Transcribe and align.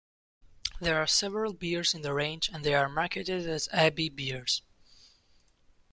There 0.79 0.99
are 0.99 1.05
several 1.05 1.53
beers 1.53 1.93
in 1.93 2.01
the 2.01 2.11
range, 2.11 2.49
and 2.51 2.63
they 2.63 2.73
are 2.73 2.89
marketed 2.89 3.47
as 3.47 3.69
Abbey 3.71 4.09
beers. 4.09 4.63